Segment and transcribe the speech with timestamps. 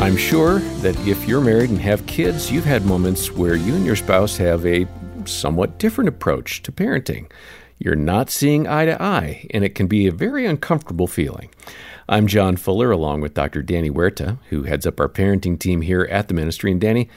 [0.00, 3.84] I'm sure that if you're married and have kids, you've had moments where you and
[3.84, 4.86] your spouse have a
[5.26, 7.30] somewhat different approach to parenting.
[7.78, 11.50] You're not seeing eye to eye, and it can be a very uncomfortable feeling.
[12.08, 13.60] I'm John Fuller, along with Dr.
[13.60, 16.72] Danny Huerta, who heads up our parenting team here at the ministry.
[16.72, 17.10] And Danny,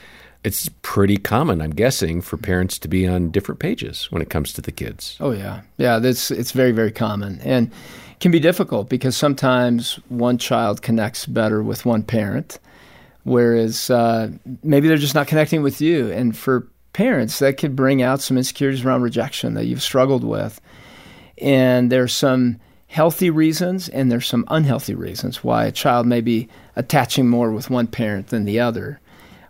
[0.44, 4.52] it's pretty common, I'm guessing, for parents to be on different pages when it comes
[4.52, 5.16] to the kids.
[5.20, 5.98] Oh yeah, yeah.
[5.98, 7.72] That's it's very very common and
[8.20, 12.58] can be difficult because sometimes one child connects better with one parent,
[13.24, 14.30] whereas uh,
[14.62, 16.10] maybe they're just not connecting with you.
[16.12, 20.60] And for parents, that could bring out some insecurities around rejection that you've struggled with.
[21.38, 26.48] And there's some healthy reasons and there's some unhealthy reasons why a child may be
[26.76, 29.00] attaching more with one parent than the other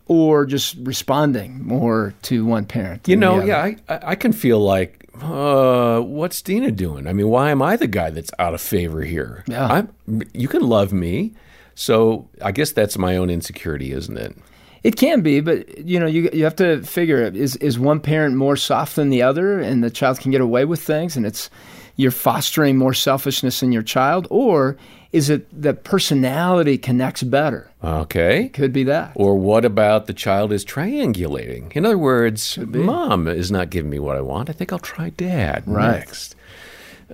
[0.06, 3.06] or just responding more to one parent.
[3.08, 7.06] You know, yeah, I, I can feel like, uh, what's Dena doing?
[7.06, 9.44] I mean, why am I the guy that's out of favor here?
[9.46, 9.66] Yeah.
[9.66, 11.34] I'm, you can love me.
[11.74, 14.36] So I guess that's my own insecurity, isn't it?
[14.82, 18.36] It can be, but you know, you you have to figure is is one parent
[18.36, 21.48] more soft than the other, and the child can get away with things, and it's
[21.96, 24.76] you're fostering more selfishness in your child, or
[25.12, 27.70] is it that personality connects better?
[27.82, 28.48] Okay.
[28.48, 29.12] Could be that.
[29.14, 31.72] Or what about the child is triangulating?
[31.76, 34.50] In other words, mom is not giving me what I want.
[34.50, 35.98] I think I'll try dad right.
[35.98, 36.34] next.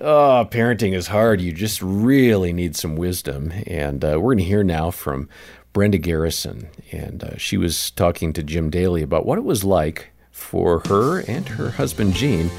[0.03, 1.41] Oh, parenting is hard.
[1.41, 3.53] You just really need some wisdom.
[3.67, 5.29] And uh, we're going to hear now from
[5.73, 6.69] Brenda Garrison.
[6.91, 11.19] And uh, she was talking to Jim Daly about what it was like for her
[11.19, 12.49] and her husband, Gene,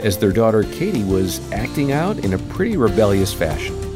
[0.00, 3.91] as their daughter Katie was acting out in a pretty rebellious fashion.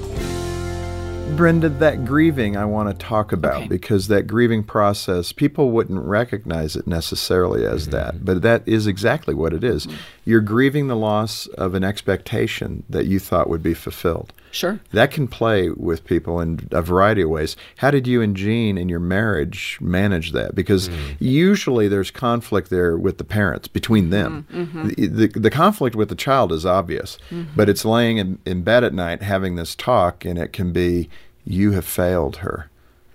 [1.34, 3.68] Brenda, that grieving I want to talk about Okay.
[3.68, 7.90] because that grieving process, people wouldn't recognize it necessarily as mm-hmm.
[7.92, 9.86] that, but that is exactly what it is.
[9.86, 9.96] Mm-hmm.
[10.24, 14.32] You're grieving the loss of an expectation that you thought would be fulfilled.
[14.56, 14.80] Sure.
[14.92, 17.56] That can play with people in a variety of ways.
[17.76, 20.54] How did you and Gene in your marriage manage that?
[20.54, 21.16] Because mm.
[21.18, 24.46] usually there's conflict there with the parents, between them.
[24.50, 24.88] Mm, mm-hmm.
[24.88, 27.50] The, the, the conflict with the child is obvious, mm-hmm.
[27.54, 31.10] but it's laying in, in bed at night having this talk, and it can be,
[31.44, 32.70] you have failed her,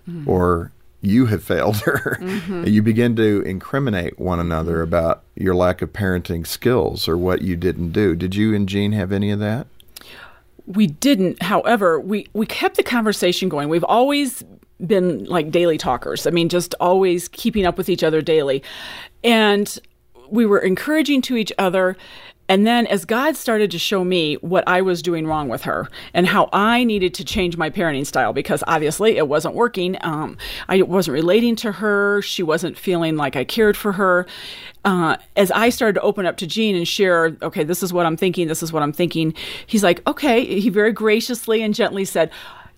[0.08, 0.30] mm-hmm.
[0.30, 0.70] or
[1.00, 2.18] you have failed her.
[2.20, 7.42] And you begin to incriminate one another about your lack of parenting skills or what
[7.42, 8.14] you didn't do.
[8.14, 9.66] Did you and Gene have any of that?
[10.74, 11.42] We didn't.
[11.42, 13.68] However, we we kept the conversation going.
[13.68, 14.44] We've always
[14.86, 16.26] been like daily talkers.
[16.26, 18.62] I mean, just always keeping up with each other daily.
[19.22, 19.78] And
[20.28, 21.96] we were encouraging to each other.
[22.52, 25.88] And then as God started to show me what I was doing wrong with her
[26.12, 29.96] and how I needed to change my parenting style because obviously it wasn't working.
[30.02, 30.36] Um,
[30.68, 32.20] I wasn't relating to her.
[32.20, 34.26] She wasn't feeling like I cared for her.
[34.84, 38.04] Uh, as I started to open up to Gene and share, okay, this is what
[38.04, 39.32] I'm thinking, this is what I'm thinking,
[39.66, 40.44] he's like, okay.
[40.60, 42.30] He very graciously and gently said,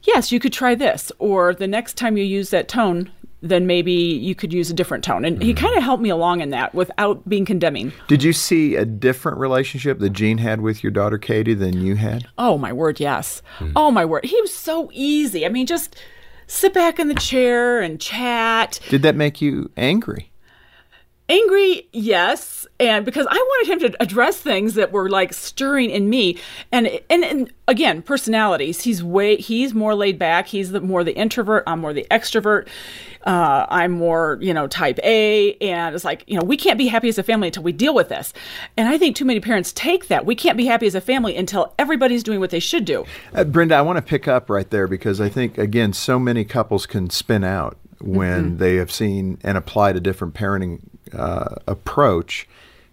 [0.04, 1.10] yes, you could try this.
[1.18, 3.10] Or the next time you use that tone,
[3.44, 5.24] then maybe you could use a different tone.
[5.24, 5.64] And he mm-hmm.
[5.64, 7.92] kind of helped me along in that without being condemning.
[8.08, 11.96] Did you see a different relationship that Gene had with your daughter Katie than you
[11.96, 12.26] had?
[12.38, 13.42] Oh my word, yes.
[13.58, 13.72] Hmm.
[13.76, 14.24] Oh my word.
[14.24, 15.44] He was so easy.
[15.44, 15.94] I mean, just
[16.46, 18.80] sit back in the chair and chat.
[18.88, 20.30] Did that make you angry?
[21.26, 26.10] Angry, yes, and because I wanted him to address things that were like stirring in
[26.10, 26.38] me,
[26.70, 28.82] and and, and again, personalities.
[28.82, 30.48] He's way he's more laid back.
[30.48, 31.64] He's the more the introvert.
[31.66, 32.68] I'm more the extrovert.
[33.24, 36.88] Uh, I'm more you know type A, and it's like you know we can't be
[36.88, 38.34] happy as a family until we deal with this.
[38.76, 41.34] And I think too many parents take that we can't be happy as a family
[41.38, 43.06] until everybody's doing what they should do.
[43.32, 46.44] Uh, Brenda, I want to pick up right there because I think, again, so many
[46.44, 50.80] couples can spin out when they have seen and applied a different parenting
[51.12, 52.48] uh, approach.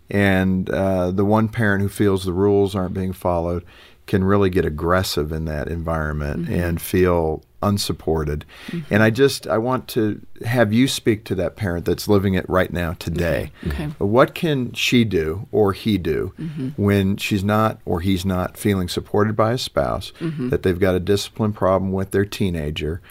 [0.10, 3.64] And uh, the one parent who feels the rules aren't being followed
[4.08, 8.44] can really get aggressive in that environment and feel unsupported.
[8.90, 12.44] And I just I want to have you speak to that parent that's living it
[12.50, 13.52] right now today.
[13.68, 13.86] Okay.
[14.00, 16.34] What can she do or he do
[16.76, 21.00] when she's not or he's not feeling supported by a spouse, that they've got a
[21.00, 23.02] discipline problem with their teenager?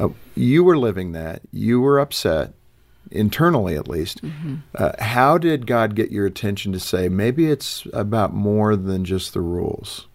[0.00, 1.42] Uh, you were living that.
[1.52, 2.54] You were upset,
[3.10, 4.20] internally at least.
[4.74, 9.34] Uh, how did God get your attention to say, maybe it's about more than just
[9.34, 10.06] the rules?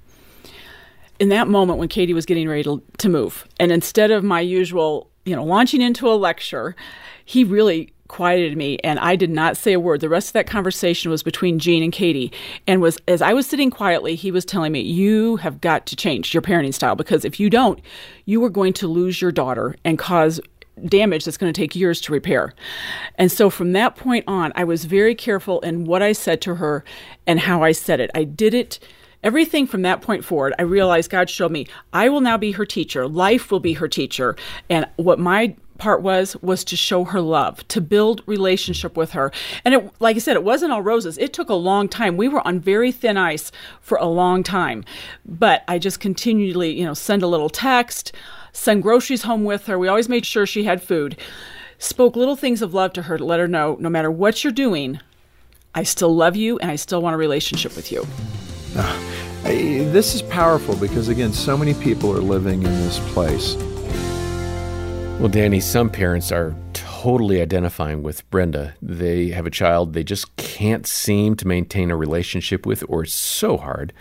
[1.20, 4.42] in that moment when Katie was getting ready to, to move, and instead of my
[4.42, 6.76] usual, you know, launching into a lecture,
[7.24, 10.02] he really quieted me and I did not say a word.
[10.02, 12.32] The rest of that conversation was between Gene and Katie.
[12.68, 15.96] And was as I was sitting quietly, he was telling me, You have got to
[15.96, 17.80] change your parenting style because if you don't,
[18.26, 20.40] you are going to lose your daughter and cause
[20.86, 22.54] damage that's going to take years to repair.
[23.16, 26.56] And so from that point on, I was very careful in what I said to
[26.56, 26.84] her
[27.28, 28.10] and how I said it.
[28.16, 28.80] I did it
[29.24, 32.66] everything from that point forward, I realized God showed me I will now be her
[32.66, 33.08] teacher.
[33.08, 34.36] Life will be her teacher.
[34.70, 39.32] And what my part was was to show her love to build relationship with her
[39.66, 42.28] and it like i said it wasn't all roses it took a long time we
[42.28, 44.86] were on very thin ice for a long time
[45.26, 48.14] but i just continually you know send a little text
[48.54, 51.18] send groceries home with her we always made sure she had food
[51.80, 54.54] spoke little things of love to her to let her know no matter what you're
[54.54, 55.00] doing
[55.76, 58.06] i still love you and i still want a relationship with you
[58.78, 59.00] ah,
[59.46, 63.56] I- this is powerful because again, so many people are living in this place.
[65.20, 68.74] Well, Danny, some parents are totally identifying with Brenda.
[68.82, 73.14] They have a child they just can't seem to maintain a relationship with, or it's
[73.14, 73.92] so hard.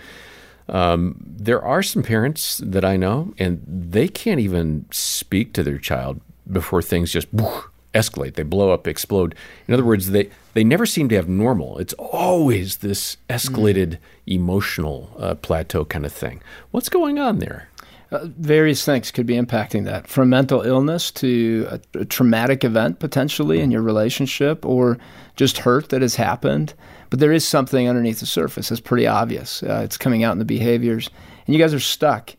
[0.69, 5.79] Um, there are some parents that I know, and they can't even speak to their
[5.79, 6.21] child
[6.51, 7.65] before things just whoosh,
[7.95, 8.35] escalate.
[8.35, 9.35] They blow up, explode.
[9.69, 11.79] In other words, they, they never seem to have normal.
[11.79, 16.43] It's always this escalated emotional uh, plateau kind of thing.
[16.71, 17.69] What's going on there?
[18.13, 22.99] Uh, various things could be impacting that from mental illness to a, a traumatic event
[22.99, 24.99] potentially in your relationship or
[25.37, 26.75] just hurt that has happened.
[27.09, 29.63] But there is something underneath the surface that's pretty obvious.
[29.63, 31.09] Uh, it's coming out in the behaviors,
[31.47, 32.35] and you guys are stuck.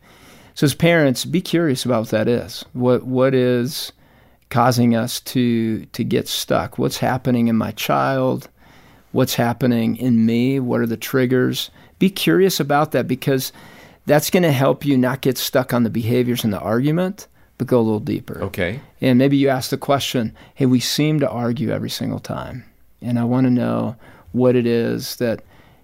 [0.54, 2.64] So, as parents, be curious about what that is.
[2.74, 3.92] What what is
[4.50, 6.78] causing us to to get stuck?
[6.78, 8.48] What's happening in my child?
[9.12, 10.60] What's happening in me?
[10.60, 11.72] What are the triggers?
[11.98, 13.52] Be curious about that because
[14.06, 17.28] that's going to help you not get stuck on the behaviors and the argument,
[17.58, 18.42] but go a little deeper.
[18.44, 18.80] Okay.
[19.02, 22.66] And maybe you ask the question, hey, we seem to argue every single time.
[23.02, 23.96] And I want to know
[24.32, 25.44] what it is that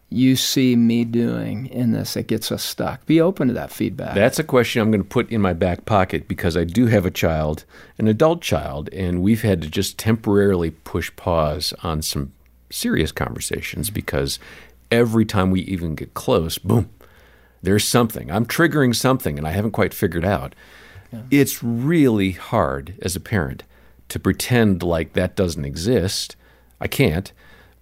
[0.10, 3.06] you see me doing in this that gets us stuck.
[3.06, 4.16] Be open to that feedback.
[4.16, 7.06] That's a question I'm going to put in my back pocket because I do have
[7.06, 7.63] a child,
[8.00, 12.33] an adult child, and we've had to just temporarily push pause on some
[12.72, 14.39] serious conversations because
[14.89, 16.89] every time we even get close, boom,
[17.61, 18.31] there's something.
[18.31, 20.56] I'm triggering something and I haven't quite figured out.
[21.31, 23.63] It's really hard as a parent
[24.09, 26.35] to pretend like that doesn't exist.
[26.79, 27.31] I can't,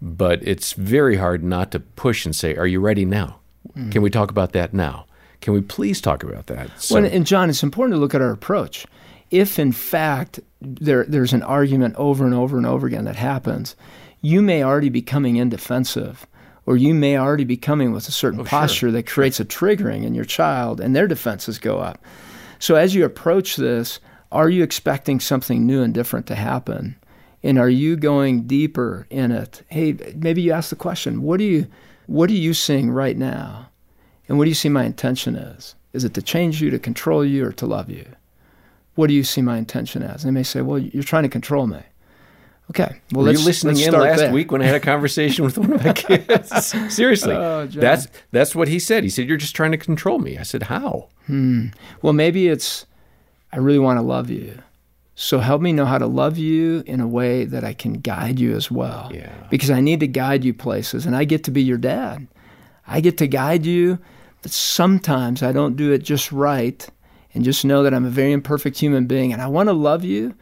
[0.02, 3.40] but it's very hard not to push and say, Are you ready now?
[3.70, 3.90] Mm-hmm.
[3.90, 5.06] Can we talk about that now?
[5.42, 6.70] Can we please talk about that?
[6.80, 8.86] So, Well, and John, it's important to look at our approach.
[9.30, 13.76] If in fact there there's an argument over and over and over again that happens,
[14.22, 16.26] you may already be coming in defensive,
[16.68, 20.04] or you may already be coming with a certain oh, posture that creates a triggering
[20.04, 22.04] in your child, and their defenses go up.
[22.60, 24.00] So as you approach this,
[24.34, 26.98] are you expecting something new and different to happen?
[27.42, 29.64] And are you going deeper in it?
[29.70, 31.68] Hey, maybe you ask the question, what do you
[32.08, 33.70] what are you seeing right now?
[34.28, 35.76] And what do you see my intention is?
[35.94, 38.06] Is it to change you, to control you, or to love you?
[38.96, 40.24] What do you see my intention as?
[40.24, 41.82] And they may say, Well, you're trying to control me.
[42.70, 43.00] Okay.
[43.14, 44.32] Well, Were you listening in last there.
[44.34, 46.66] week when I had a conversation with one of my kids?
[46.94, 49.04] Seriously, Oh, that's that's what he said.
[49.04, 51.68] He said, "You're just trying to control me." I said, "How?" Hmm.
[52.02, 52.86] Well, maybe it's,
[53.54, 54.60] I really want to love you.
[55.16, 58.38] So help me know how to love you in a way that I can guide
[58.40, 59.10] you as well.
[59.14, 59.32] Yeah.
[59.50, 62.28] Because I need to guide you places, and I get to be your dad.
[62.86, 63.98] I get to guide you,
[64.42, 66.86] but sometimes I don't do it just right.
[67.34, 70.04] And just know that I'm a very imperfect human being, and I want to love
[70.04, 70.34] you,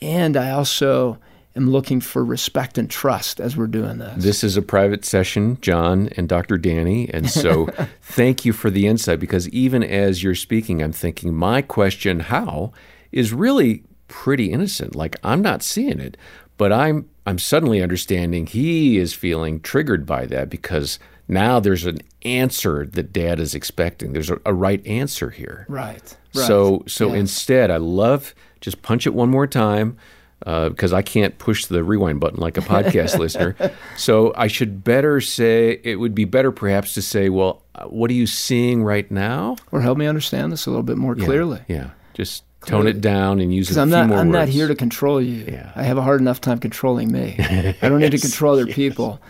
[0.00, 1.18] and I also
[1.56, 4.22] am looking for respect and trust as we're doing this.
[4.22, 6.58] This is a private session, John and Dr.
[6.58, 7.66] Danny, and so
[8.02, 9.20] thank you for the insight.
[9.20, 12.72] Because even as you're speaking, I'm thinking my question, "How,"
[13.12, 14.94] is really pretty innocent.
[14.94, 16.16] Like I'm not seeing it,
[16.56, 21.98] but I'm I'm suddenly understanding he is feeling triggered by that because now there's an
[22.22, 24.12] answer that Dad is expecting.
[24.12, 25.66] There's a, a right answer here.
[25.68, 26.02] right.
[26.34, 26.46] right.
[26.46, 27.20] So so Yeah.
[27.20, 29.96] instead, I love just punch it one more time
[30.40, 33.56] because I can't push the rewind button like a podcast listener.
[33.96, 38.10] So I should better say it would be better perhaps to say, well, uh, what
[38.10, 39.56] are you seeing right now?
[39.72, 41.60] or help me understand this a little bit more Yeah, clearly.
[41.68, 44.48] Yeah, just tone it down and use a Because few I'm not, more I'm not
[44.48, 45.44] here to control you.
[45.46, 45.72] Yeah.
[45.76, 47.36] I have a hard enough time controlling me.
[47.82, 49.20] I don't need to control other people,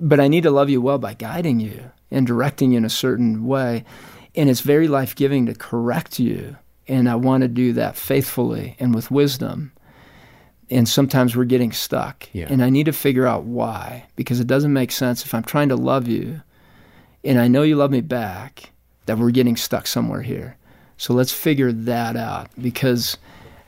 [0.00, 2.90] but I need to love you well by guiding you and directing you in a
[2.90, 3.84] certain way.
[4.34, 6.56] And it's very life giving to correct you,
[6.88, 9.72] and I want to do that faithfully and with wisdom.
[10.70, 12.46] And sometimes we're getting stuck, Yeah.
[12.48, 15.68] and I need to figure out why because it doesn't make sense if I'm trying
[15.70, 16.42] to love you,
[17.24, 18.70] and I know you love me back,
[19.06, 20.56] that we're getting stuck somewhere here.
[20.96, 23.16] So let's figure that out because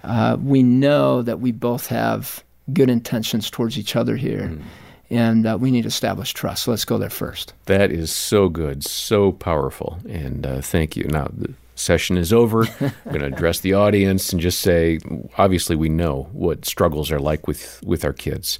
[0.04, 4.62] uh, we know that we both have good intentions towards each other here, Mm-hmm.
[5.10, 6.62] and uh, we need to establish trust.
[6.64, 7.52] So let's go there first.
[7.66, 11.04] That is so good, so powerful, and uh, thank you.
[11.04, 11.28] Now
[11.74, 12.66] session is over.
[12.80, 14.98] I'm going to address the audience and just say,
[15.38, 18.58] obviously, we know what struggles are like with with our kids.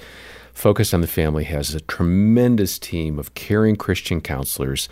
[0.52, 4.88] Focus on the Family has a tremendous team of caring Christian counselors,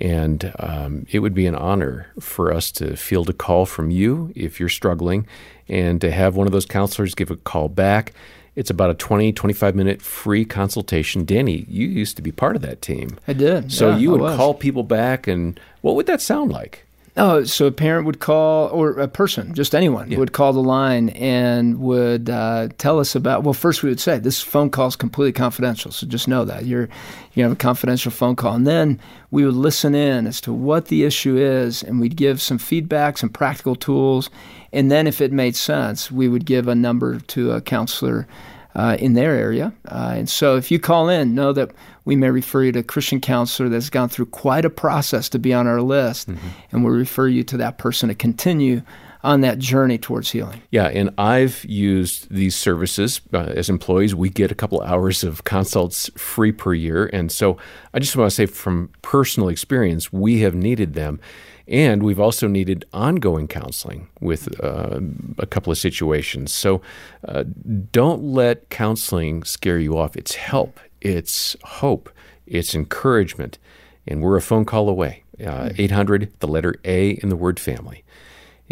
[0.00, 4.32] and um, it would be an honor for us to field a call from you
[4.34, 5.26] if you're struggling
[5.68, 8.12] and to have one of those counselors give a call back.
[8.56, 11.24] It's about a 20, 25 minute free consultation.
[11.24, 13.18] Danny, you used to be part of that team.
[13.26, 13.72] I did.
[13.72, 16.83] So yeah, you would call people back, and what would that sound like?
[17.16, 20.18] Oh, so a parent would call, or a person, just anyone, Yeah.
[20.18, 23.44] would call the line and would uh, tell us about.
[23.44, 26.66] Well, first we would say this phone call is completely confidential, so just know that
[26.66, 26.88] you're
[27.34, 28.98] you have a confidential phone call, and then
[29.30, 33.16] we would listen in as to what the issue is, and we'd give some feedback,
[33.18, 34.28] some practical tools,
[34.72, 38.26] and then if it made sense, we would give a number to a counselor
[38.74, 39.72] uh, in their area.
[39.88, 41.70] Uh, and so if you call in, know that
[42.04, 45.38] we may refer you to a Christian counselor that's gone through quite a process to
[45.38, 46.28] be on our list,
[46.72, 48.82] and we'll refer you to that person to continue
[49.24, 50.62] on that journey towards healing.
[50.70, 54.14] Yeah, and I've used these services uh, as employees.
[54.14, 57.06] We get a couple hours of consults free per year.
[57.12, 57.56] And so
[57.94, 61.20] I just want to say from personal experience, we have needed them.
[61.66, 65.00] And we've also needed ongoing counseling with uh,
[65.38, 66.52] a couple of situations.
[66.52, 66.82] So
[67.26, 67.44] uh,
[67.90, 70.14] don't let counseling scare you off.
[70.16, 72.10] It's help, it's hope,
[72.46, 73.58] it's encouragement.
[74.06, 75.22] And we're a phone call away.
[75.44, 78.04] Uh, 800, the letter A in the word family.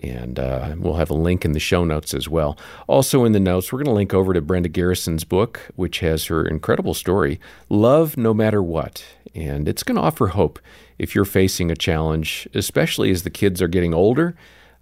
[0.02, 2.56] And uh, we'll have a link in the show notes as well.
[2.86, 6.26] Also, in the notes, we're going to link over to Brenda Garrison's book, which has
[6.26, 9.04] her incredible story, Love No Matter What.
[9.34, 10.58] And it's going to offer hope
[10.98, 14.34] if you're facing a challenge, especially as the kids are getting older.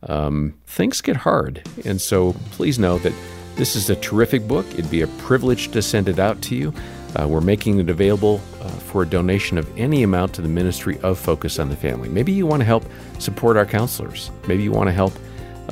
[0.04, 1.62] Um, things get hard.
[1.84, 3.12] And so please know that
[3.60, 4.64] this is a terrific book.
[4.72, 6.72] It'd be a privilege to send it out to you.
[7.14, 10.98] Uh, we're making it available uh, for a donation of any amount to the ministry
[11.02, 12.08] of Focus on the Family.
[12.08, 12.86] Maybe you want to help
[13.18, 14.30] support our counselors.
[14.48, 15.12] Maybe you want to help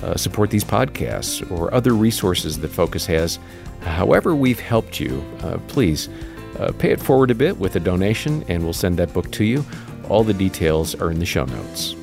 [0.02, 3.38] uh, support these podcasts or other resources that Focus has.
[3.80, 6.10] However, we've helped you, uh, please
[6.58, 9.44] uh, pay it forward a bit with a donation, and we'll send that book to
[9.44, 9.64] you.
[10.10, 11.94] All the details are in the show notes.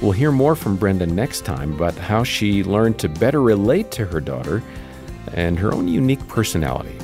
[0.00, 4.06] We'll hear more from Brenda next time about how she learned to better relate to
[4.06, 4.62] her daughter
[5.34, 6.96] and her own unique personality.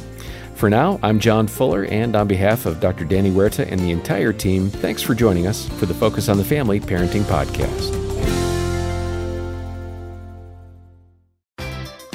[0.54, 3.04] For now, I'm John Fuller, and on behalf of Dr.
[3.04, 6.44] Danny Huerta and the entire team, thanks for joining us for the Focus on the
[6.44, 7.94] Family Parenting Podcast.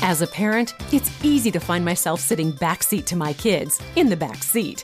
[0.01, 4.17] As a parent, it's easy to find myself sitting backseat to my kids, in the
[4.17, 4.83] back seat.